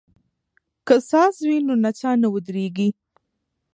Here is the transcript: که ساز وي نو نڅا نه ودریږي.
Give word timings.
که 0.87 0.95
ساز 1.09 1.35
وي 1.47 1.57
نو 1.67 1.73
نڅا 1.83 2.11
نه 2.21 2.27
ودریږي. 2.33 2.89